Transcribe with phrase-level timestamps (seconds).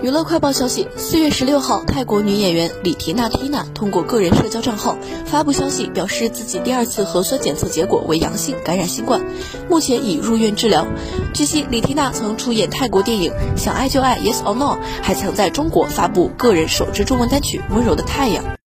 [0.00, 9.20] 娱乐快报消息四月十六号泰国女演员李缇娜缇娜通过个人社交账号发布消息表示自己第二次核酸检测结果为阳性感染新冠。
[9.68, 10.86] 目前已入院治疗。
[11.34, 18.57] 据悉李缇娜曾出演泰国电影想爱就爱 yes or no 还曾在中国发布个人首支中文单曲温柔的太阳。